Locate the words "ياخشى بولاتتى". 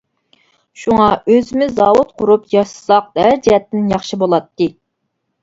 3.95-4.71